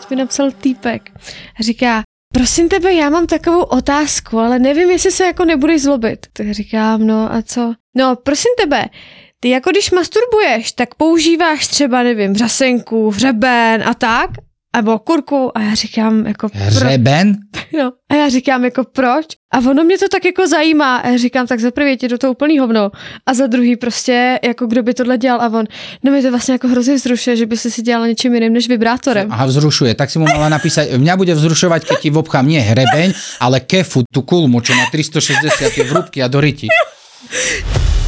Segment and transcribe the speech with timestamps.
[0.00, 1.10] Teď mi napsal týpek.
[1.60, 2.02] Říká,
[2.34, 6.26] prosím tebe, já mám takovou otázku, ale nevím, jestli se jako nebudeš zlobit.
[6.32, 7.74] Tak říkám, no a co?
[7.96, 8.84] No, prosím tebe,
[9.40, 14.30] ty jako když masturbuješ, tak používáš třeba, nevím, řasenku, hřeben a tak?
[14.76, 17.36] nebo kurku a já říkám jako Hřeben?
[17.78, 19.26] No, a já říkám jako proč?
[19.54, 20.96] A ono mě to tak jako zajímá.
[20.96, 22.90] A já říkám tak za prvý ti do toho úplný hovno.
[23.26, 25.40] A za druhý prostě jako kdo by tohle dělal?
[25.40, 25.64] A on,
[26.04, 28.68] no mi to vlastně jako hrozně vzrušuje, že by si si dělal něčím jiným než
[28.68, 29.32] vibrátorem.
[29.32, 33.12] Aha, vzrušuje, tak si mu mala napísať, mňa bude vzrušovať, keď ti obchám nie hrebeň,
[33.40, 36.40] ale kefu, tu kulmu, čo má 360 vrúbky a do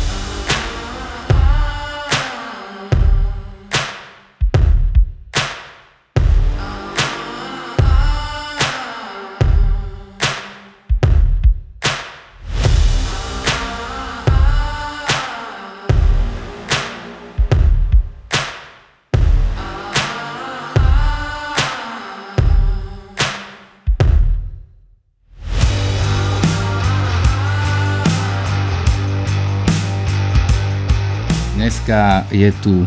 [31.89, 32.84] Dneska je tu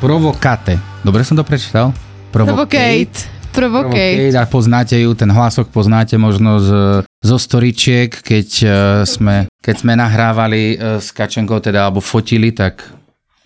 [0.00, 0.80] Provokate.
[1.04, 1.92] Dobre som to prečítal?
[2.32, 3.28] Provocate.
[3.52, 4.32] Provocate.
[4.32, 6.70] A poznáte ju, ten hlasok poznáte možno z,
[7.04, 8.72] zo storičiek, keď, uh,
[9.04, 12.88] sme, keď sme nahrávali uh, s Kačenkou, teda, alebo fotili, tak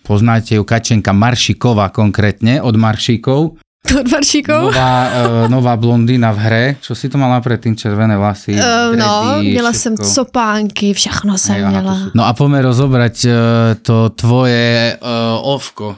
[0.07, 3.59] poznáte ju Kačenka Maršiková konkrétne, od Maršíkov.
[4.11, 4.71] Maršíkov?
[4.71, 6.63] Nová, uh, nová blondýna v hre.
[6.81, 7.75] Čo si to mala predtým?
[7.75, 8.55] Červené vlasy?
[8.55, 9.81] Uh, no, dredy, měla všetko.
[9.83, 11.93] jsem copánky, všechno jsem aha, to měla.
[11.95, 13.31] sú- No a poďme rozobrať uh,
[13.81, 15.07] to tvoje uh,
[15.43, 15.95] ovko.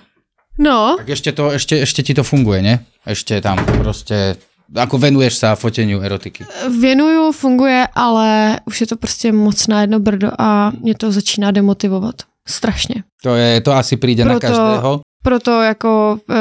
[0.57, 2.79] No, Tak ešte, to, ešte, ešte ti to funguje, ne?
[3.06, 4.40] Ešte tam proste,
[4.72, 6.47] ako venuješ sa foteniu erotiky.
[6.79, 11.51] věnuju, funguje, ale už je to prostě moc na jedno brdo a mě to začíná
[11.51, 12.16] demotivovat.
[12.47, 13.03] Strašně.
[13.24, 15.01] To, je, to asi príde na každého.
[15.24, 16.35] Proto jako uh,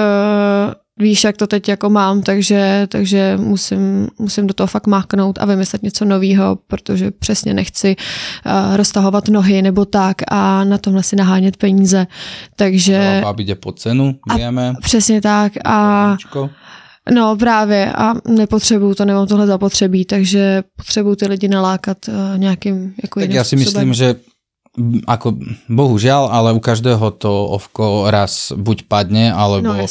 [1.00, 5.44] víš, jak to teď jako mám, takže, takže musím, musím do toho fakt máknout a
[5.44, 11.16] vymyslet něco nového, protože přesně nechci uh, roztahovat nohy nebo tak a na tomhle si
[11.16, 12.06] nahánět peníze.
[12.56, 14.75] Takže Báb ide po cenu, vieme.
[14.81, 16.16] přesně tak a
[17.15, 22.94] no právě a nepotřebuju to, nemám tohle zapotřebí, takže potřebuju ty lidi nalákat uh, nějakým
[23.03, 23.88] jako Tak ja si způsobem.
[23.88, 24.09] myslím, že
[25.06, 25.38] ako,
[25.71, 29.87] bohužiaľ, ale u každého to ovko raz buď padne, alebo No.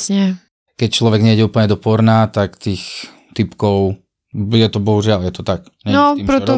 [0.80, 3.98] Keď človek nejde úplne do porna, tak tých typkov,
[4.34, 5.70] je to bohužiaľ, je to tak.
[5.86, 6.58] Nie No, s tým, proto-.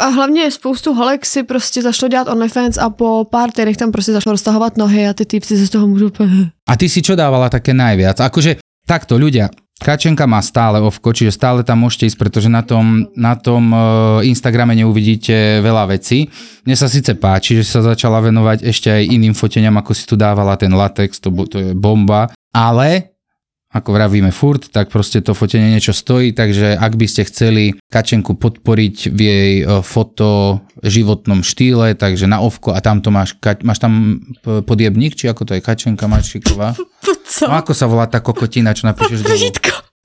[0.00, 4.12] A hlavně spoustu holek si prostě zašlo dělat OnlyFans a po pár týdnech tam prostě
[4.12, 6.10] zašlo roztahovat nohy a ty týpci se z toho můžou.
[6.68, 8.16] A ty si čo dávala také najviac?
[8.20, 8.56] Akože
[8.88, 13.34] takto ľudia, Kačenka má stále ovko, čiže stále tam môžete ísť, pretože na tom, na
[13.34, 16.30] tom eh, Instagrame neuvidíte veľa vecí.
[16.64, 20.14] Mne sa síce páči, že sa začala venovať ešte aj iným foteniam, ako si tu
[20.16, 23.13] dávala ten latex, to, to je bomba, ale
[23.74, 28.38] ako vravíme furt, tak proste to fotenie niečo stojí, takže ak by ste chceli Kačenku
[28.38, 33.34] podporiť v jej eh, foto životnom štýle, takže na ovko a tam to máš,
[33.66, 36.78] máš tam eh, podjebník, či ako to je Kačenka Maršiková?
[37.34, 37.50] Co?
[37.50, 39.50] No ako sa volá tá kokotina, čo napíšeš dolu?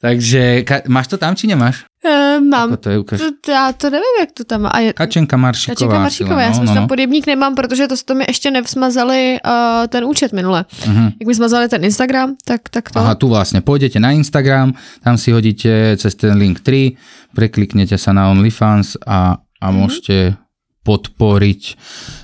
[0.01, 1.83] Takže ka- máš to tam, či nemáš?
[1.99, 2.71] E, mám.
[2.71, 3.19] Ako to je, ukáž.
[3.43, 4.69] To, já to nevím, jak to tam má.
[4.69, 5.75] A je, Kačenka Maršiková.
[5.75, 6.87] Kačenka Maršíková, já no, jsem no, tam no.
[6.87, 10.65] podjebník nemám, protože to, to mi ještě nevzmazali uh, ten účet minule.
[10.87, 11.03] Mhm.
[11.19, 12.99] Jak mi smazali ten Instagram, tak, tak to.
[12.99, 14.71] Aha, tu vlastne pôjdete na Instagram,
[15.03, 16.95] tam si hodíte cez ten link 3,
[17.35, 19.75] prekliknete sa na OnlyFans a, a Mhm.
[19.75, 20.16] môžete
[20.87, 21.61] podporiť.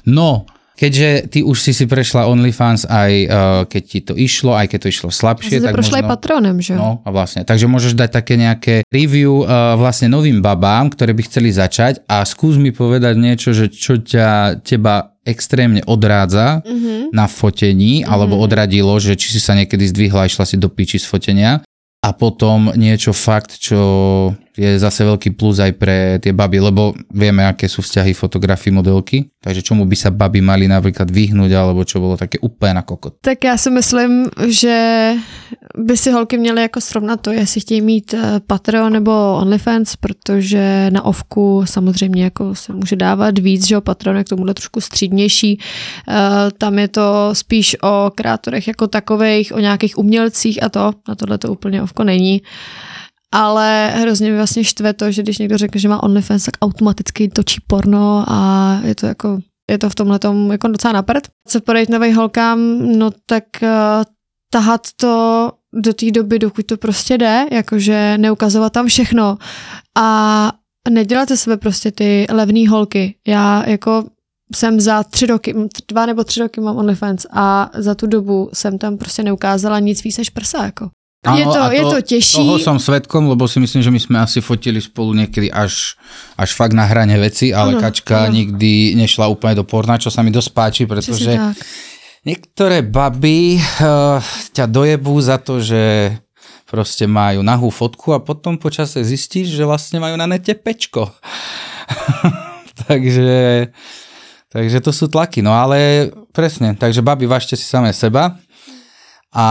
[0.08, 3.32] No, keďže ty už si si prešla OnlyFans aj uh,
[3.66, 6.12] keď ti to išlo, aj keď to išlo slabšie, se tak prošla i možno...
[6.12, 6.76] patronem, že?
[6.76, 11.24] No a vlastne, takže môžeš dať také nejaké review uh, vlastne novým babám, ktoré by
[11.26, 17.10] chceli začať a skús mi povedať niečo, že čo ťa, teba extrémne odrádza Mhm.
[17.10, 21.02] na fotení, alebo odradilo, že či si sa niekedy zdvihla a išla si do piči
[21.02, 21.66] z fotenia
[22.06, 23.80] a potom niečo fakt, čo
[24.56, 29.28] je zase veľký plus aj pre tie baby, lebo vieme, aké sú vzťahy fotografii modelky,
[29.44, 33.20] takže čomu by sa baby mali napríklad vyhnúť, alebo čo bolo také úplne na kokot.
[33.22, 34.76] Tak já si myslím, že
[35.78, 40.90] by si holky měly jako srovnat to, jestli chtějí mít eh, Patreon nebo OnlyFans, protože
[40.94, 44.82] na ovku samozřejmě jako se může dávat víc, že jo, Patreon je k tomuhle trošku
[44.82, 45.60] střídnější.
[46.08, 46.14] Eh,
[46.58, 51.38] Tam je to spíš o kreatorech jako takových, o nějakých umělcích a to, na tohle
[51.38, 52.42] to úplně ovko není.
[53.36, 57.28] Ale hrozně mi vlastně štve to, že když někdo řekne, že má OnlyFans, tak automaticky
[57.28, 59.40] točí porno a je to jako
[59.72, 61.28] je to v tomhle tom jako docela napřed.
[61.48, 62.60] Co poradit novým holkám,
[62.98, 63.70] no tak uh,
[64.54, 69.38] tahat to do té doby, dokud to prostě jde, jakože neukazovat tam všechno
[69.98, 70.52] a
[70.90, 73.16] nedělat ze sebe prostě ty levné holky.
[73.28, 74.06] Já jako
[74.56, 75.56] jsem za tři roky,
[75.88, 80.04] dva nebo tři roky mám OnlyFans a za tu dobu jsem tam prostě neukázala nic
[80.04, 80.90] víc než prsa, jako.
[81.26, 82.38] Áno, je, to, a je to těžší.
[82.38, 85.98] Toho som svetkom, lebo si myslím, že my sme asi fotili spolu niekedy až,
[86.38, 88.38] až fakt na hrane veci, ale Áno, Kačka áno.
[88.38, 91.58] nikdy nešla úplne do porna, čo sa mi dosť páči, pretože Přesně tak.
[92.26, 94.22] niektoré baby uh,
[94.54, 96.14] ťa dojebú za to, že
[96.66, 101.14] proste majú nahú fotku a potom počase zistíš, že vlastne majú na nete pečko.
[102.90, 103.70] takže,
[104.50, 108.36] takže to sú tlaky, no ale presne, takže babi, važte si samé seba.
[109.36, 109.48] A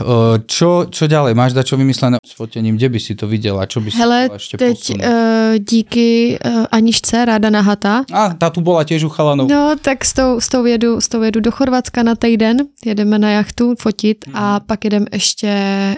[0.00, 0.08] e,
[0.48, 1.36] čo, čo ďalej?
[1.36, 2.80] Máš dačo vymyslené s fotením?
[2.80, 3.68] Kde by si to videla?
[3.68, 5.04] Čo by si Hele, ešte teď uh,
[5.60, 9.52] díky uh, Aničce, ráda nahata, A, tá tu bola tiež u chalanov.
[9.52, 13.18] No, tak s tou, s, tou jedu, s tou jedu do Chorvatska na týden, jedeme
[13.20, 14.66] na jachtu fotit a Mhm.
[14.66, 15.50] pak jedeme ještě,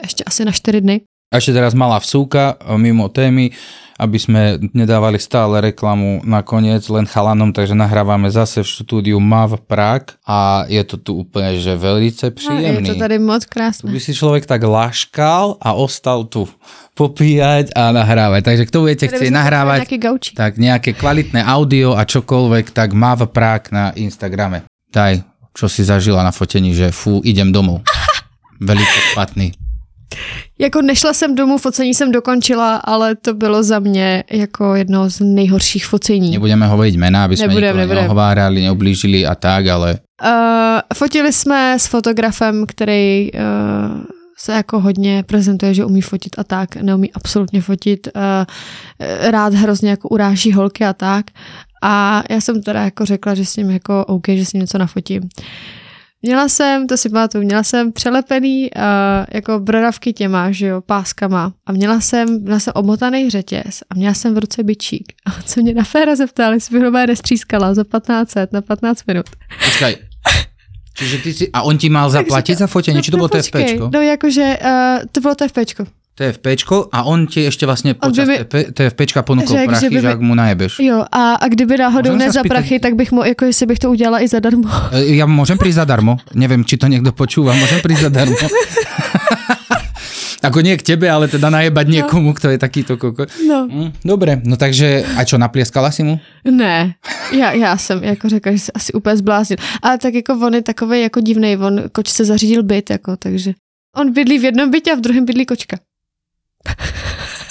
[0.02, 1.00] ještě asi na čtyři dny.
[1.34, 3.50] A ešte teraz malá vsúka e, mimo témy,
[3.94, 10.14] aby sme nedávali stále reklamu nakoniec len chalanom, takže nahrávame zase v štúdiu MAV Prague
[10.22, 12.86] a je to tu úplne, že velice A je príjemný.
[12.86, 13.86] to tady moc Tu krásné.
[13.86, 16.46] by si človek tak laškal a ostal tu
[16.94, 18.42] popíjať a nahrávať.
[18.44, 19.86] Takže kto budete chcieť nahrávať,
[20.34, 24.66] tak nejaké kvalitné audio a čokoľvek, tak má v prák na Instagrame.
[24.90, 27.82] Daj, čo si zažila na fotení, že fú, idem domov.
[28.58, 29.54] Velice špatný.
[30.58, 35.20] Jako nešla jsem domů, focení jsem dokončila, ale to bylo za mě jako jedno z
[35.20, 36.30] nejhorších focení.
[36.30, 38.02] Nebudeme hovoriť mená, aby sme Nebudem, nikoho nebudem.
[38.06, 43.40] neohovárali, neublížili a tak, ale Uh, fotili jsme s fotografem, který uh,
[44.38, 48.22] se jako hodně prezentuje, že umí fotit a tak, neumí absolutně fotit, uh,
[49.30, 51.26] rád hrozně jako uráží holky a tak.
[51.82, 54.78] A já jsem teda jako řekla, že s ním jako OK, že s ním něco
[54.78, 55.22] nafotím.
[56.24, 58.82] Měla jsem, to si pamatuju, měla jsem přelepený uh,
[59.32, 64.14] jako brodavky těma, že jo, páskama a měla jsem, měla jsem omotaný řetěz a měla
[64.14, 65.12] jsem v ruce bičík.
[65.26, 69.06] A co mě na féra zeptali, jestli bych normálně nestřískala za 15 let na 15
[69.06, 69.26] minut.
[69.64, 69.96] počkaj.
[70.94, 73.90] Čiže ty si, a on ti mal zaplatiť za fotenie, či to počkej, TFPčko?
[73.92, 75.86] No jakože, uh, to bylo TFPčko.
[76.14, 80.00] TFPčko a on ti On by počas mi- TF, TFPčka ponúkol Řekl, že prachy, by
[80.00, 80.72] že mi- ak mu najebeš.
[80.78, 83.66] Jo, a, a kdyby náhodou ne se za spýtať- prachy, tak bych mo, jako jestli
[83.66, 84.68] bych to udělala i zadarmo.
[84.94, 86.22] E, Ja môžem prísť zadarmo.
[86.34, 87.50] Neviem, či to niekto počúva.
[87.58, 88.38] Môžem prísť zadarmo.
[90.44, 93.24] Ako nie k tebe, ale teda najebať niekomu, kto je takýto koko.
[93.48, 93.64] No.
[93.64, 96.20] Mm, dobre, no takže, a čo, naplieskala si mu?
[96.44, 96.94] Ne,
[97.32, 99.56] já, já jsem jako řekla, že se asi úplně zbláznil.
[99.82, 103.52] Ale tak jako on je takový jako divnej, on kočce zařídil byt, jako, takže
[103.96, 105.76] on bydlí v jednom bytě a v druhém bydlí kočka.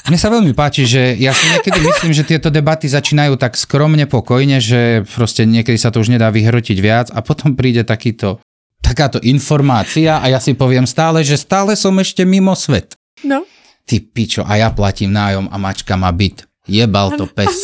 [0.04, 4.04] Mne sa veľmi páči, že ja si niekedy myslím, že tieto debaty začínajú tak skromne,
[4.04, 8.44] pokojne, že proste niekedy sa to už nedá vyhrotiť viac a potom príde takýto,
[8.84, 13.00] takáto informácia a ja si poviem stále, že stále som ešte mimo svet.
[13.24, 13.48] No.
[13.88, 16.44] Ty pičo, a ja platím nájom a mačka má byt.
[16.68, 17.64] Jebal to pes.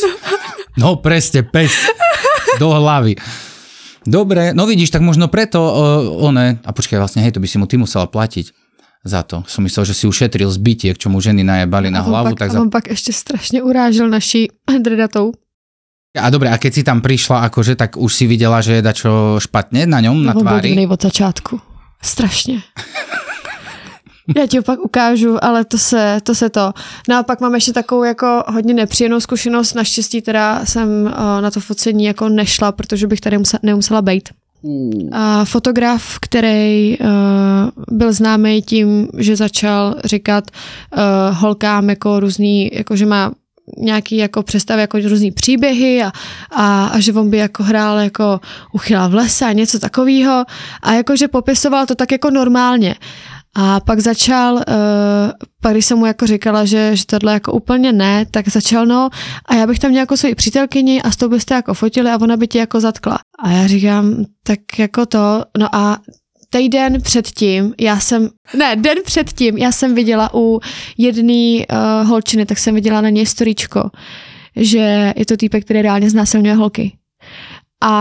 [0.80, 1.92] No presne, pes.
[2.56, 3.20] Do hlavy.
[4.00, 7.60] Dobre, no vidíš, tak možno preto uh, one, a počkaj, vlastne, hej, to by si
[7.60, 8.59] mu ty musela platiť
[9.04, 9.44] za to.
[9.48, 12.36] Som myslel, že si ušetril zbytiek, čo mu ženy najebali na on hlavu.
[12.36, 12.60] pak, Tak a za...
[12.60, 14.48] on pak ještě strašně urážel naší
[14.82, 15.32] dredatou.
[16.18, 19.38] A dobre, a keď si tam prišla, akože, tak už si videla, že je dačo
[19.38, 20.68] špatne na ňom, na on tvári?
[20.74, 21.60] divnej od začátku.
[22.02, 22.62] Strašně.
[24.36, 26.72] Já ti ho pak ukážu, ale to se, to se to.
[27.08, 29.74] No a pak mám ještě takovou jako hodně nepříjemnou zkušenost.
[29.74, 34.28] Naštěstí teda jsem uh, na to focení jako nešla, protože bych tady musela, nemusela být.
[35.12, 37.06] A fotograf, který uh,
[37.90, 43.32] byl známý tím, že začal říkat uh, holkám jako různý, jako že má
[43.78, 46.12] nějaký jako představy, jako různý příběhy a,
[46.50, 48.40] a, a že on by jako hrál jako
[48.72, 50.44] uchyla v lese a něco takového
[50.82, 52.94] a jakože popisoval to tak jako normálně.
[53.54, 54.62] A pak začal, uh,
[55.60, 59.10] pak když jsem mu jako říkala, že, že tohle jako úplně ne, tak začal no
[59.46, 62.20] a já bych tam měla jako svoji přítelkyni a s tou byste jako fotili a
[62.20, 63.18] ona by tě jako zatkla.
[63.42, 65.98] A já říkám, tak jako to, no a
[66.50, 68.28] týden předtím, já jsem,
[68.58, 70.60] ne, den předtím, já jsem viděla u
[70.98, 73.90] jedné uh, holčiny, tak jsem viděla na něj storíčko,
[74.56, 76.92] že je to týpek, který reálně znásilňuje holky.
[77.80, 77.92] A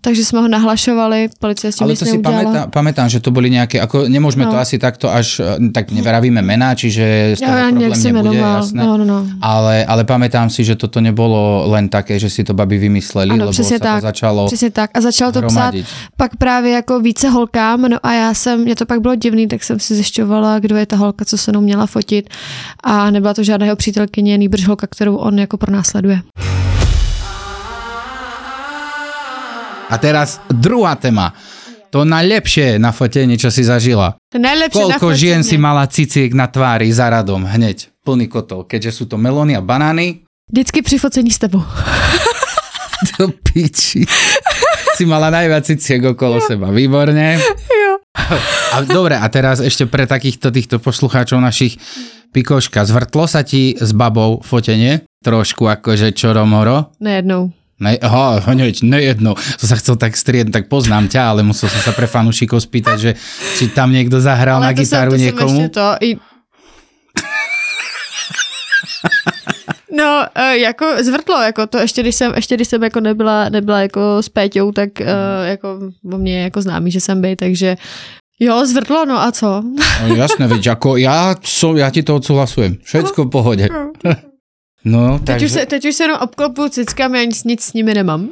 [0.00, 2.66] takže jsme ho nahlašovali, policie s tím Ale to si neudělala.
[2.70, 4.54] pamätám, že to boli nejaké, ako nemôžeme No.
[4.54, 8.30] to asi takto až, eh, tak nevravíme mená, čiže z toho já problém se nebude,
[8.30, 8.56] jmenoval.
[8.56, 8.82] jasné.
[8.86, 9.26] No, no, no.
[9.42, 13.50] Ale, ale pamätám si, že toto nebolo len také, že si to babi vymysleli, Ano,
[13.50, 13.98] lebo sa tak.
[13.98, 14.90] to začalo Přesně tak.
[14.94, 15.74] A začal to psát
[16.16, 19.64] pak právě jako více holkám, no a já jsem, mě to pak bylo divný, tak
[19.64, 22.30] jsem si zjišťovala, kdo je ta holka, co se mnou měla fotit
[22.84, 26.22] a nebyla to žádná jeho přítelkyně, nýbrž holka, kterou on jako pronásleduje.
[29.94, 31.30] A teraz druhá téma.
[31.94, 34.18] To najlepšie na fotení, čo si zažila.
[34.34, 38.90] To najlepší Koľko žien si mala ciciek na tvári za radom, hneď, plný kotol, keďže
[38.90, 40.26] sú to melóny a banány.
[40.50, 41.62] Vždycky při focení s tebou.
[43.18, 44.02] Do piči.
[44.98, 47.38] si mala najviac ciciek okolo seba, výborne.
[47.70, 48.02] Jo.
[48.74, 51.78] A dobre, a teraz ešte pre takýchto týchto poslucháčov našich
[52.34, 55.06] pikoška, zvrtlo sa ti s babou fotenie?
[55.22, 56.90] Trošku akože čoromoro?
[56.98, 57.54] Nejednou.
[57.74, 59.34] Ne, aha, hneď, nejedno.
[59.34, 62.96] To sa chcel tak strieť, tak poznám ťa, ale musel som sa pre fanúšikov spýtať,
[63.02, 63.10] že
[63.58, 65.58] či tam niekto zahral na to jsem- gitaru to jsem niekomu.
[65.60, 66.10] ještě to i...
[69.96, 73.80] No, eh, jako zvrtlo, jako to ještě když jsem, ještě když jsem jako nebyla, nebyla
[73.80, 75.06] jako s Péťou, tak eh,
[75.44, 75.78] jako
[76.12, 77.76] o mě jako známý, že jsem bej, takže
[78.40, 79.62] jo, zvrtlo, no a co?
[80.08, 82.82] No, jasné, veď, ako ja, som, ja ti to odsúhlasujem.
[82.82, 83.64] Všetko v pohode.
[84.84, 87.72] No, Teď, takže, už se, teď už se jenom obklopu cickami a nic, nic s
[87.72, 88.28] nimi nemám.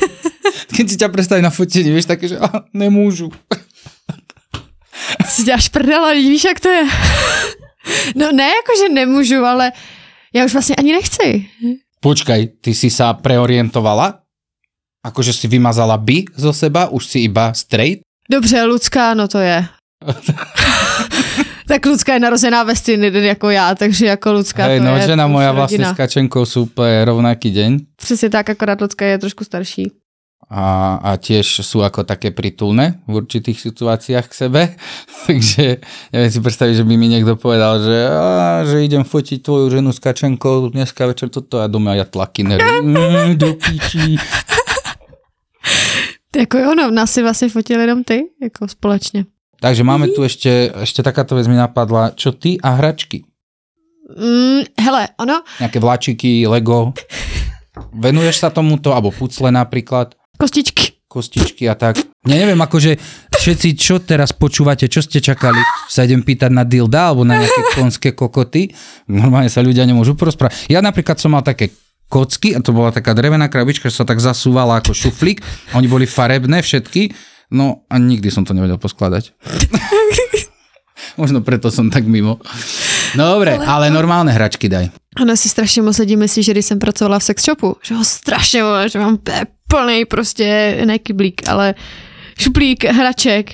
[0.76, 3.28] keď si ťa predstaví na fotení, vieš, také, že ah, nemôžu.
[5.26, 6.84] si děláš prdel, ale víš, jak to je.
[8.16, 9.72] No ne, jako, že nemůžu, ale
[10.34, 11.46] já už vlastně ani nechci.
[12.00, 14.24] Počkaj, ty si sa preorientovala?
[15.04, 16.88] Akože si vymazala by zo seba?
[16.88, 18.00] Už si iba straight?
[18.30, 19.68] Dobře, Lucka, no to je.
[21.70, 24.96] tak Lucka je narozená ve stejný den jako já, takže jako Lucka Hej, to no,
[24.96, 25.94] je žena moja rodina.
[25.94, 27.78] s Kačenkou sú úplne rovnaký deň.
[27.96, 29.90] Přesně tak, akorát Lucka je trošku starší.
[30.50, 34.62] a, a tiež sú ako také pritulné v určitých situáciách k sebe.
[35.30, 35.78] Takže
[36.10, 39.94] neviem si predstaviť, že by mi niekto povedal, že, a, že idem fotiť tvoju ženu
[39.94, 44.18] s Kačenkou dneska večer toto a doma ja tlaky mm, do piči.
[46.36, 49.24] Jako jo, no, nás si vlastně fotili jenom ty, jako společně.
[49.60, 52.16] Takže máme tu ešte, ešte takáto vec mi napadla.
[52.16, 53.28] Čo ty a hračky?
[54.10, 56.96] Mm, hele, ono, Nejaké vláčiky, Lego?
[57.94, 58.90] Venuješ sa tomuto?
[58.90, 60.18] Alebo pucle napríklad?
[60.40, 61.04] kostičky.
[61.04, 62.00] kostičky a tak.
[62.24, 62.96] Ja neviem, akože
[63.36, 67.62] všetci, čo teraz počúvate, čo ste čakali, sa idem pýtať na dilda alebo na nejaké
[67.76, 68.72] konské kokoty.
[69.12, 70.72] Normálne sa ľudia nemôžu porozprávať.
[70.72, 71.76] Ja napríklad som mal také
[72.10, 75.44] kocky a to bola taká drevená krabička, že sa tak zasúvala ako šuflík.
[75.78, 77.14] Oni boli farebné všetky,
[77.50, 79.34] no a nikdy som to nevedel poskladať.
[81.20, 82.38] Možno preto som tak mimo.
[83.18, 84.90] No dobre, ale normálne hračky daj.
[85.20, 88.04] Ona si strašně moc lidí myslí, že když jsem pracovala v sex shopu, že ho
[88.04, 89.18] strašně moc, že mám
[89.68, 91.74] plný prostě ne kyblík, ale
[92.38, 93.52] šuplík hraček.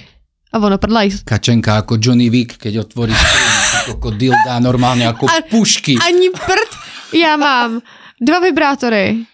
[0.53, 1.11] A ono prdlaj.
[1.25, 5.99] Kačenka ako Johnny Wick, keď otvorí skríň, ako dilda, normálne ako A- pušky.
[6.01, 6.71] Ani prd.
[7.13, 7.83] Já mám
[8.21, 9.27] dva vibrátory,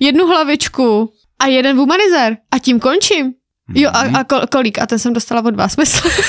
[0.00, 1.12] jednu hlavičku
[1.42, 2.36] a jeden womanizer.
[2.50, 3.34] A tím končím.
[3.74, 4.78] Jo, a, a kol, kolík.
[4.78, 6.12] A ten jsem dostala od vás, myslím.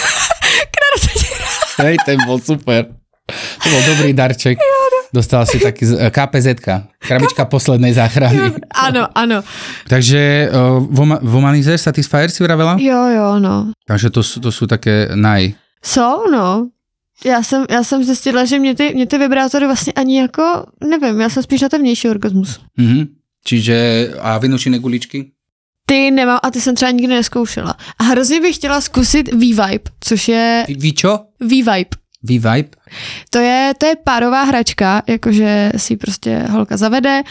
[1.82, 2.86] Hej, ten bol super.
[3.64, 4.60] To bol dobrý darček.
[5.14, 6.48] Dostal si taký z- KPZ,
[7.00, 8.52] krabička poslednej záchrany.
[8.72, 9.44] Ano, ano.
[9.88, 12.78] Takže uh, Voma- Womanizer Satisfyer si vravela?
[12.80, 13.72] Jo, jo, no.
[13.88, 15.52] Takže to, to sú také naj.
[15.84, 16.70] Jsou, no.
[17.26, 21.22] Já jsem, já jsem zjistila, že mě ty, mě ty vibrátory vlastně ani jako, nevím,
[21.22, 22.60] já jsem spíš na ten vnější orgasmus.
[22.78, 23.06] Mhm.
[23.46, 23.76] Čiže
[24.22, 25.32] a vynučené guličky?
[25.92, 27.76] Ty nemám a ty jsem třeba nikdy neskoušela.
[28.00, 31.20] A hrozně bych chtěla zkusit V-Vibe, což je vy čo?
[31.40, 32.00] V-Vibe.
[32.24, 32.70] V-Vibe?
[33.30, 37.22] To je, to je párová hračka, jakože si prostě holka zavede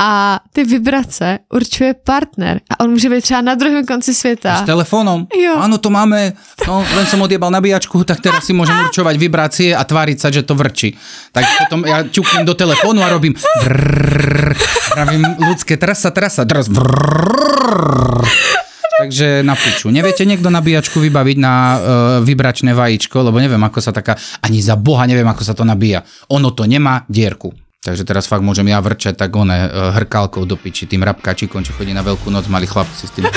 [0.00, 2.60] a ty vibrace určuje partner.
[2.70, 4.56] A on může být třeba na druhém konci světa.
[4.56, 5.26] S telefónom?
[5.44, 5.54] Jo.
[5.58, 6.32] Áno, to máme.
[6.66, 10.42] No, len som odjebal nabíjačku, tak teraz si môžem určovať vibrácie a tváriť sa, že
[10.42, 10.98] to vrčí.
[11.30, 14.54] Tak potom ja ťuknem do telefónu a robím vrrrr,
[14.94, 16.70] pravím ľudské trasa, trasa, teraz.
[18.94, 19.90] Takže na piču.
[19.90, 21.76] Neviete niekto nabíjačku vybaviť na uh,
[22.22, 26.06] vibračné vajíčko, lebo neviem, ako sa taká, ani za boha neviem, ako sa to nabíja.
[26.30, 27.50] Ono to nemá dierku.
[27.82, 31.74] Takže teraz fakt môžem ja vrčať tak one uh, hrkálkou do piči, tým rabkačikom, čo
[31.74, 33.26] chodí na veľkú noc, mali chlapci s tým.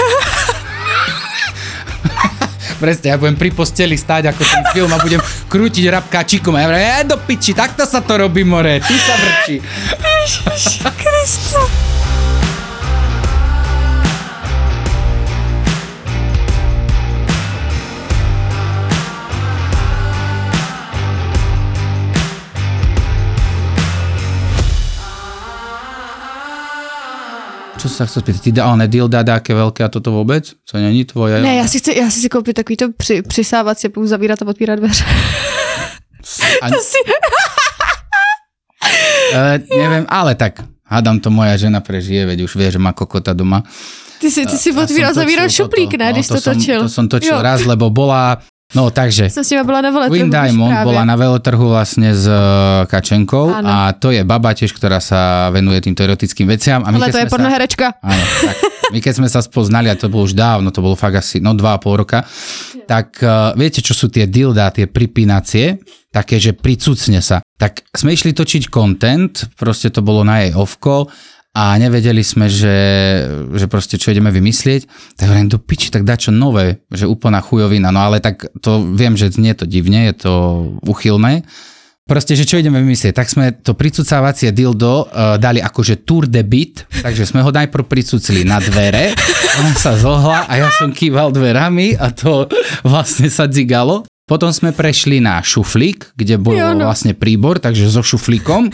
[2.77, 5.17] Presne, ja budem pri posteli stáť ako ten film a budem
[5.49, 9.17] krútiť rabkáčikom a ja vrem, e, do piči, takto sa to robí, more, ty sa
[9.17, 9.57] vrči.
[11.27, 11.59] Krista.
[27.75, 28.39] Čo sa chcel spýtať?
[28.39, 30.47] Ty dá, ale dilda dáke veľké a toto vôbec?
[30.47, 31.43] Co není tvoje?
[31.43, 34.41] Ne, já si chci, já si chci koupit takový to při, přisávat si, budu zavírat
[34.41, 35.03] a otvírat dveře.
[36.61, 36.97] A, To si...
[39.35, 43.33] e, neviem, ale tak, hádam to moja žena prežije, veď už vie, že má kokota
[43.35, 43.63] doma.
[44.17, 46.79] Ty si, ty si otvíral, som zavíral šuplík, ne, No, když to, som, točil.
[46.81, 47.41] To som točil Jo.
[47.45, 48.41] raz, lebo bola,
[48.75, 50.13] no takže, Jsem s byla na veletrhu.
[50.13, 50.85] Win Diamond právě.
[50.85, 52.39] bola na veletrhu vlastne s e,
[52.87, 53.67] Kačenkou Áno.
[53.67, 56.83] a to je baba tiež, ktorá sa venuje týmto erotickým veciam.
[56.83, 57.85] A my, Ale keď to je sme sa- pornoherečka.
[58.03, 58.55] Áno, tak
[58.91, 61.55] my keď sme sa spoznali, a to bolo už dávno, to bolo fakt asi, no
[61.55, 62.27] dva a pol roka,
[62.87, 65.79] tak uh, viete, čo sú tie dildá, tie pripínacie,
[66.11, 67.43] také, že pricucne sa.
[67.59, 71.07] Tak sme išli točiť content, proste to bolo na jej ovko
[71.57, 72.77] a nevedeli sme, že,
[73.57, 74.85] že proste čo ideme vymyslieť.
[75.17, 77.89] Tak hovorím, do piči, tak dá čo nové, že úplná chujovina.
[77.89, 80.33] No ale tak to viem, že nie je to divne, je to
[80.85, 81.41] uchylné.
[82.05, 86.39] Proste, že čo ideme vymyslieť, tak sme to pricucávacie dildo uh, dali akože tour de
[86.39, 89.11] bit, takže sme ho najprv pricucli na dvere,
[89.59, 92.47] ona sa zohla a ja som kýval dverami a to
[92.87, 94.07] vlastne sa dzigalo.
[94.27, 96.91] Potom sme prešli na šuflík, kde bol Jo, no.
[96.91, 98.67] vlastne príbor, takže so šuflíkom.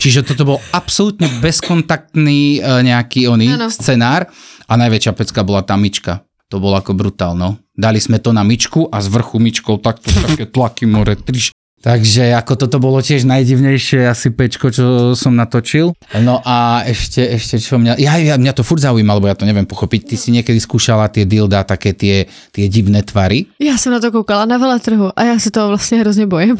[0.00, 3.68] Čiže toto bol absolútne bezkontaktný uh, nejaký oný Áno.
[3.68, 4.32] scenár
[4.64, 6.24] a najväčšia pecka bola tá myčka.
[6.48, 7.60] To bolo ako brutálno.
[7.76, 11.52] Dali sme to na myčku a z vrchu myčkou takto také tlaky more, triš.
[11.76, 15.92] Takže ako toto bolo tiež najdivnejšie asi pečko, čo som natočil.
[16.18, 19.44] No a ešte, ešte čo mňa, ja, ja, mňa to furt zaujíma, lebo ja to
[19.46, 20.08] neviem pochopiť.
[20.08, 23.46] Ty si niekedy skúšala tie dilda, také tie, tie divné tvary?
[23.60, 26.56] Já jsem na to koukala na veletrhu a já se toho vlastně hrozně bojím.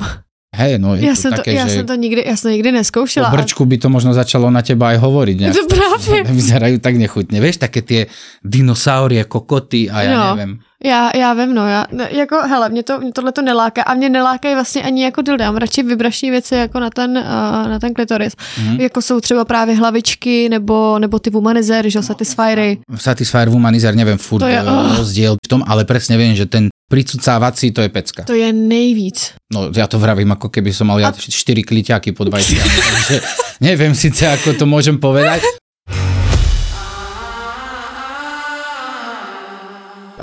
[0.57, 2.51] Hej, no je Já to jsem, to, také, já že jsem to nikdy, já jsem
[2.51, 3.29] to nikdy po neskoušela.
[3.29, 5.37] a- brčku by to možno začalo na teba aj hovoriť.
[5.41, 5.53] Nejak.
[5.57, 6.33] To právě.
[6.33, 7.41] Vyzerajú tak nechutne.
[7.41, 8.07] Vieš, také tie
[8.45, 10.25] dinosaurie, kokoty a ja No.
[10.37, 10.53] neviem.
[10.85, 13.95] Já, já vím, no, já, ne, jako, hele, mě, to, mě tohle to neláká a
[13.95, 17.69] mě nelákají vlastně ani jako dildo, já mám radši vibrační věci jako na ten, uh,
[17.69, 18.81] na ten klitoris, Mhm.
[18.81, 22.79] jako jsou třeba právě hlavičky nebo, nebo ty womanizery, že jo, satisfiery.
[22.97, 24.97] Satisfyer Womanizer, neviem furt To je- to oh.
[24.97, 28.23] rozdiel v tom, ale presne viem, že ten pricucávací to je pecka.
[28.25, 29.33] To je nejvíc.
[29.55, 33.17] No ja to vravím, ako keby som mal ja A- 4 kliťáky pod vajciami, takže
[33.63, 35.41] neviem síce, ako to môžem povedať.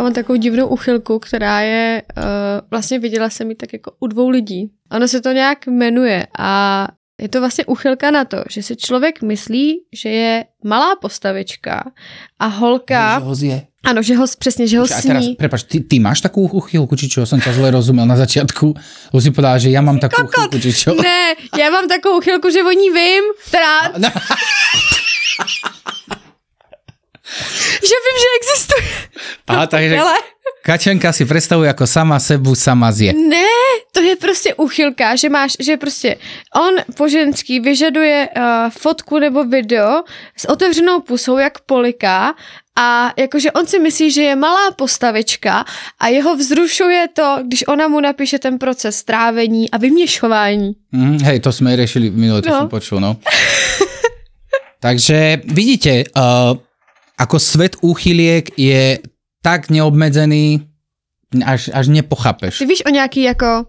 [0.03, 2.23] A mám takovou divnou uchylku, která je, uh,
[2.71, 4.69] vlastně viděla jsem ji tak jako u dvou lidí.
[4.91, 6.87] Ono se to nějak jmenuje a
[7.21, 11.83] je to vlastně uchylka na to, že si člověk myslí, že je malá postavička
[12.39, 15.35] a holka, Že ho ano, že ho, přesně, že ho A teraz, sní.
[15.35, 17.27] prepač, ty, ty máš takú uchylku, či čo?
[17.27, 18.67] Som ťa zle rozumel na začiatku.
[19.11, 20.95] Lebo si povedala, že ja mám takú uchylku, či čo?
[20.95, 24.07] Ne, já mám takovou uchylku, že o ní vím, která, No,
[27.83, 28.83] že vím, že existuje.
[29.47, 30.15] Aha, takže Ale
[30.63, 33.11] Kačenka si predstavuje, ako sama sebu sama zje.
[33.13, 33.47] ne,
[33.91, 36.15] to je prostě uchylka, že máš, že prostě
[36.55, 40.03] on po ženský vyžaduje uh, fotku nebo video
[40.37, 42.35] s otevřenou pusou, jak poliká
[42.79, 45.65] a jakože on si myslí, že je malá postavička
[45.99, 50.71] a jeho vzrušuje to, když ona mu napíše ten proces trávení a vyměšování.
[50.91, 52.59] Mm, hej, to sme riešili minule, to No.
[52.65, 53.17] som počul, no.
[54.79, 56.57] Takže vidíte, uh,
[57.23, 58.99] ako svet úchyliek je
[59.39, 60.67] tak neobmedzený,
[61.47, 62.59] až, až nepochápeš.
[62.59, 63.65] Ty víš o nějaký jako,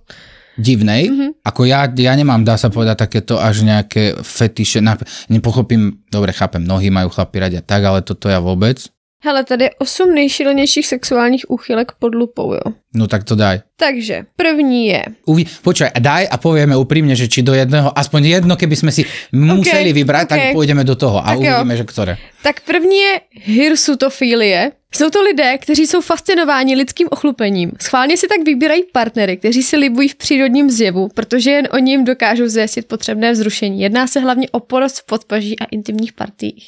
[0.58, 1.14] divnej, Mhm.
[1.18, 1.32] mm-hmm.
[1.44, 4.78] ako ja, ja nemám, dá sa povedať, takéto až nejaké fetiše,
[5.26, 8.78] nepochopím, dobre, chápem, nohy majú chlapi radi a tak, ale toto ja vôbec,
[9.24, 12.66] hele, tady je osm nejšílenějších sexuálních úchylek pod lupou, jo.
[12.94, 13.60] no tak to daj.
[13.76, 18.38] Takže první je, Uvi, počkaj, a daj a povieme úprimne, že či do jedného, aspoň
[18.38, 19.02] jedno, keby sme si
[19.34, 20.52] museli vybrať, tak okay.
[20.54, 21.50] pôjdeme do toho a Tak jo.
[21.50, 22.12] uvidíme, že ktoré.
[22.42, 24.72] tak první je hirsutofilie.
[24.94, 27.72] Jsou to lidé, kteří jsou fascinováni lidským ochlupením.
[27.82, 32.04] Schválně si tak vybírají partnery, kteří si libují v přírodním zjevu, protože jen oni jim
[32.04, 33.80] dokážou zjistit potřebné vzrušení.
[33.80, 36.64] Jedná se hlavně o porost v podpaží a intimních partiích.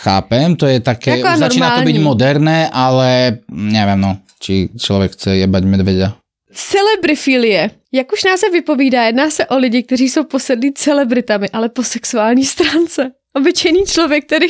[0.00, 1.98] Chápem, to je také, Jako už začína to normální.
[1.98, 6.16] moderné, ale neviem, no, či človek chce jebať medveďa.
[6.54, 7.70] Celebrifilie.
[7.92, 12.44] Jak už název vypovídá, jedná se o lidi, kteří jsou posedlí celebritami, ale po sexuální
[12.44, 13.10] stránce.
[13.36, 14.46] Obyčejný člověk, který,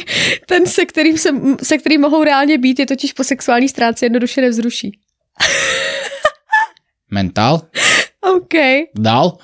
[0.47, 1.31] ten, se kterým, se,
[1.63, 4.99] se kterým mohou reálně být, je totiž po sexuální stránce jednoduše nevzruší.
[7.11, 7.63] Mentál?
[8.27, 8.55] OK.
[8.99, 9.39] Dal?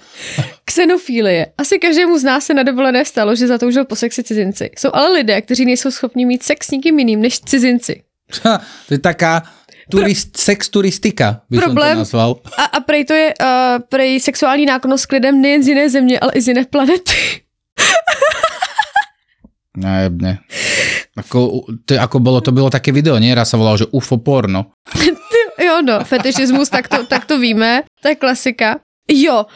[0.64, 1.46] Xenofílie.
[1.58, 4.70] Asi každému z nás se na dovolené stalo, že zatoužil po sexy cizinci.
[4.78, 8.02] Jsou ale lidé, kteří nejsou schopni mít sex s nikým jiným než cizinci.
[8.44, 9.42] Ha, to je taká
[9.90, 12.40] turist, sex turistika, by Problém- to nazval.
[12.56, 13.46] A, a prej to je uh,
[13.88, 17.42] prej sexuální náklonost k lidem nejen z jiné země, ale i z jiné planety.
[19.76, 20.38] Ne, ne.
[21.16, 23.32] Ako, to, ako bolo, to bylo také video, nie?
[23.32, 24.76] Raz sa volalo, že UFO porno.
[25.58, 28.80] jo, no, fetišismus, tak to, tak to víme, to je klasika.
[29.08, 29.46] Jo,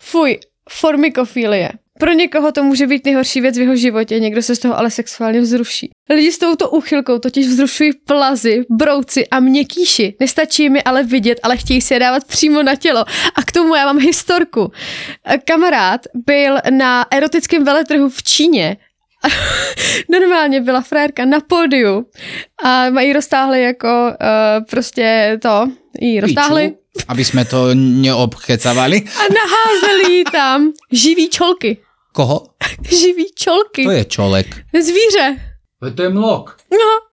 [0.00, 0.38] fuj,
[0.70, 1.70] formikofílie.
[1.98, 4.90] Pro někoho to může být nejhorší věc v jeho životě, někdo se z toho ale
[4.90, 5.90] sexuálně vzruší.
[6.10, 10.14] Lidi s touto úchylkou totiž vzrušují plazy, brouci a měkýši.
[10.20, 13.04] Nestačí mi ale vidět, ale chtějí si je dávat přímo na tělo.
[13.34, 14.72] A k tomu já mám historku.
[15.44, 18.76] Kamarád byl na erotickém veletrhu v Číně
[20.10, 22.06] normálně byla frérka na pódiu
[22.64, 25.68] a mají roztáhli jako uh, prostě to,
[26.00, 26.68] jí roztáhli.
[26.68, 29.02] Piču, aby jsme to neobchecavali.
[29.02, 31.76] A naházeli jí tam živý čolky.
[32.12, 32.46] Koho?
[33.00, 33.84] Živý čolky.
[33.84, 34.46] To je čolek.
[34.80, 35.36] Zvíře.
[35.96, 36.56] To je mlok.
[36.72, 37.05] No.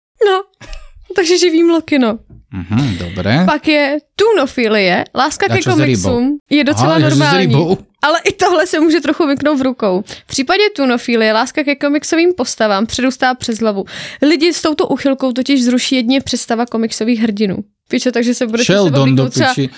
[1.15, 2.19] Takže živý mloky, no.
[2.51, 3.43] Mhm, dobré.
[3.45, 6.37] Pak je tunofilie, láska A ke komiksům.
[6.49, 7.77] Je docela Aha, normální.
[8.01, 10.03] Ale i tohle se může trochu vyknout v rukou.
[10.07, 13.85] V případě tunofilie láska ke komiksovým postavám předůstá přes hlavu.
[14.21, 17.57] Lidi s touto uchylkou totiž zruší jedině představa komiksových hrdinů.
[17.89, 19.69] Piče, takže se budete Sheldon do piči.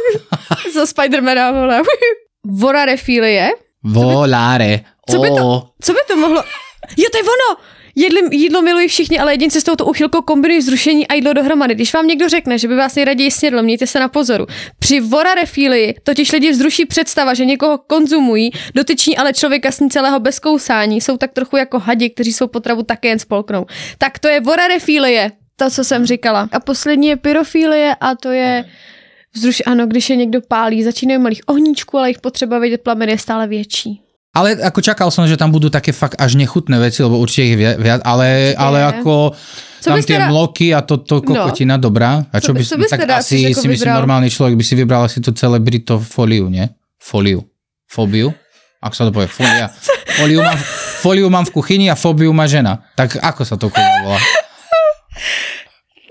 [0.74, 1.82] za Spidermana, vole.
[2.46, 3.50] Vorarefilie.
[3.84, 4.80] Volare.
[5.10, 6.42] Co by to- Co by to mohlo...
[6.96, 7.58] Jo, to je ono!
[7.98, 11.74] Jedli, jídlo milují všichni, ale jedinci s touto uchylkou kombinují zrušení a jídlo dohromady.
[11.74, 14.46] Když vám někdo řekne, že by vás nejraději snědl, mějte se na pozoru.
[14.78, 20.38] Při vorarefílii totiž lidi vzruší představa, že někoho konzumují, dotyční ale člověka sní celého bez
[20.38, 23.66] kousání, jsou tak trochu jako hadi, kteří jsou potravu také jen spolknou.
[23.98, 26.48] Tak to je vorarefílie, to, co jsem říkala.
[26.52, 28.64] A poslední je pyrofilie a to je
[29.32, 33.18] vzruš, ano, když je někdo pálí, začínají malých ohníčků, ale jejich potřeba vidět plamen je
[33.18, 34.05] stále větší.
[34.36, 37.56] Ale ako čakal som, že tam budú také fakt až nechutné veci, lebo určite ich
[37.56, 38.86] viac, ale, Určite ale je.
[38.92, 39.14] ako
[39.80, 42.28] Co tam tie teda- mloky a to, to kokotina dobrá.
[42.28, 44.54] A Co čo by- co bys tak teda asi si jako si myslím normálny človek
[44.60, 46.68] by si vybral asi tú celebrito foliu, nie?
[47.00, 47.40] Foliu.
[47.88, 48.34] Fobiu?
[48.82, 49.30] Ako sa to povie?
[49.30, 49.72] Folia.
[50.20, 50.58] Foliu mám,
[51.00, 52.84] foliu mám v kuchyni a fobiu má žena.
[52.96, 54.20] Tak ako sa to kurva volá?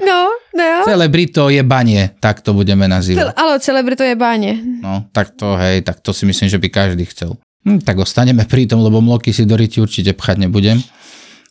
[0.01, 0.83] No, no.
[0.83, 3.31] Celebrito je banie, tak to budeme nazývať.
[3.37, 4.59] Ale celebrito je báně.
[4.81, 7.37] No, tak to hej, tak to si myslím, že by každý chcel.
[7.65, 10.77] Hm, tak ostaneme pri tom, lebo mloky si do ryti určite pchať nebudem.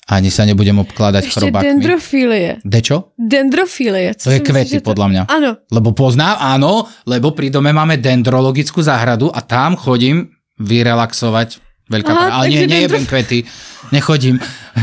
[0.04, 1.64] Ani sa nebudem obkladať Ještě chrobákmi.
[1.64, 2.56] dendrofilie.
[2.62, 3.16] Dečo?
[3.18, 4.12] Dendrofilie.
[4.14, 4.84] Co To je myslíš, kvety, to...
[4.84, 5.22] podľa mňa.
[5.26, 10.28] Ano, Lebo poznám, áno, lebo pri dome máme dendrologickú záhradu a tam chodím
[10.60, 11.48] vyrelaxovať.
[11.84, 13.48] Veľká Aha, ale nie, nejebem dendro- kvety,
[13.92, 14.36] nechodím.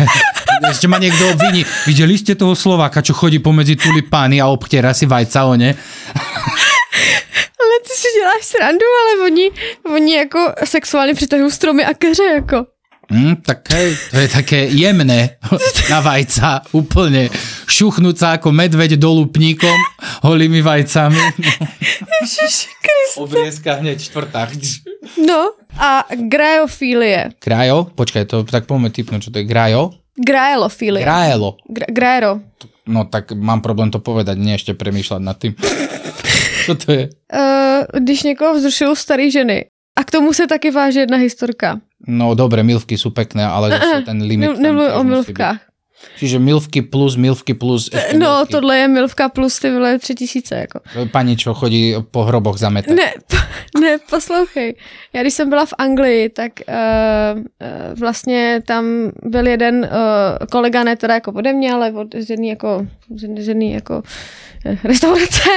[0.73, 1.65] Ešte ma niekto obviní.
[1.85, 5.73] Videli ste toho Slováka, čo chodí pomedzi tulipány a obchtiera si vajca o ne?
[7.71, 9.51] ale ty si děláš srandu, ale oni,
[9.95, 12.65] oni jako sexuálně přitahují stromy a keře, jako.
[13.11, 15.35] Hm, tak hej, to je také jemné
[15.91, 17.27] na vajca, úplne
[17.67, 19.75] šuchnúť sa ako medveď dolupníkom,
[20.23, 21.19] holými vajcami.
[22.23, 23.19] Ježiši Krist.
[23.19, 24.47] Obriezka hneď štvrtá.
[25.19, 27.35] No a graeofilie.
[27.43, 27.91] Grajo?
[27.91, 29.91] Počkaj, to tak poďme typnúť, čo to je grajo?
[30.15, 31.03] Graelofilie.
[31.03, 31.59] Graelo.
[31.67, 32.31] Gra- graero.
[32.87, 35.51] No tak mám problém to povedať, nie ešte premýšľať nad tým.
[36.71, 37.03] Čo to je?
[37.33, 39.65] Uh, když někoho vzrušují starý ženy.
[39.99, 41.79] A k tomu se taky váže jedna historka.
[42.07, 45.59] No dobre, milvky sú pekné, ale zase ten limit Ne, nemluvím o milvkách.
[46.17, 48.51] Čiže milvky plus, milvky plus, No, milvky.
[48.51, 50.79] tohle je milvka plus ty vole tři tisíce, jako.
[51.11, 52.97] Pani, čo chodí po hroboch zametať.
[52.97, 53.13] Ne,
[53.81, 54.75] ne, poslouchej.
[55.13, 57.45] Já když jsem byla v Anglii, tak uh, uh,
[57.99, 62.49] vlastně tam byl jeden uh, kolega, ne teda jako ode mě, ale od z jedný
[62.49, 62.87] jako,
[63.37, 64.01] z jedný, jako
[64.65, 65.49] eh, restaurace.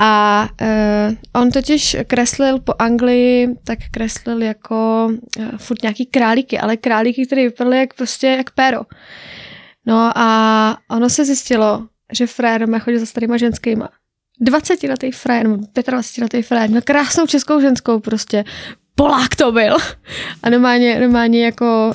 [0.00, 5.08] A uh, on totiž kreslil po Anglii, tak kreslil jako
[5.38, 8.80] uh, furt nějaký králíky, ale králíky, které vypadaly jak prostě jak péro.
[9.86, 13.88] No a ono se zjistilo, že frér má chodit za starýma ženskýma.
[14.46, 18.44] 20-letý frér, nebo 25-letý frér, měl krásnou českou ženskou prostě.
[18.98, 19.76] Polák to byl.
[20.42, 21.94] A normálně, normálně jako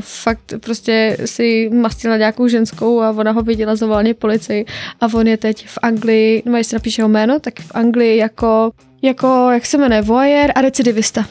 [0.00, 4.64] fakt prostě si mastil na nějakou ženskou a ona ho viděla, zavolala policii
[5.00, 8.16] a on je teď v Anglii, no když si napíše jeho jméno, tak v Anglii
[8.16, 8.70] jako,
[9.02, 11.26] jako jak se jmenuje, voyeur a recidivista.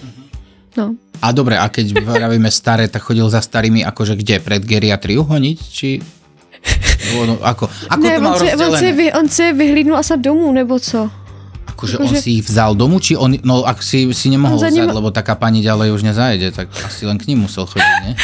[0.77, 0.95] No.
[1.21, 4.43] A dobre, a keď vravíme staré, tak chodil za starými akože kde?
[4.43, 5.57] Pred geriatriu honiť?
[5.71, 5.89] Či...
[7.13, 10.51] No, ako, ako ne, to on si, on, si, vy, on si vyhlídnul asi domů,
[10.51, 11.22] nebo co?
[11.73, 14.93] Akože on si ich vzal domu, či on, no ak si, si nemohol vzať, ním-
[14.93, 18.15] lebo taká pani ďalej už nezajede, tak asi len k ním musel chodiť, ne?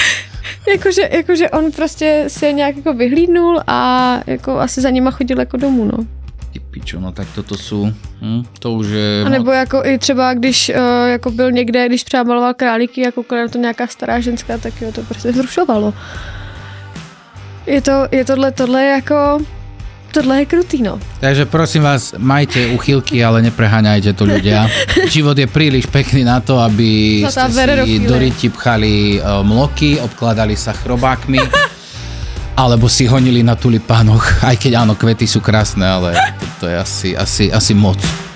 [0.70, 3.80] Jakože, jakože on prostě si je nějak jako vyhlídnul a
[4.28, 5.98] jako asi za nima chodil jako domů, no.
[6.54, 9.24] Ty pičo, no tak toto sú, hm, to už je...
[9.26, 13.42] A nebo jako i třeba, když uh, jako byl někde, když třeba maloval králíky koukala
[13.42, 15.94] na to nějaká stará ženská, tak jo, to prostě zrušovalo.
[17.66, 19.40] Je to, je tohle, tohle jako,
[20.12, 21.00] tohle je krutý, no.
[21.20, 24.70] Takže prosím vás, majte uchylky, ale nepreháňajte to ľudia.
[25.16, 30.00] Život je príliš pekný na to, aby Zlatá ste si do ryti pchali uh, mloky,
[30.00, 31.40] obkladali sa chrobákmi,
[32.62, 36.76] alebo si honili na tulipánoch, aj keď áno, kvety sú krásne, ale to, to je
[36.76, 38.29] asi, asi, asi moc.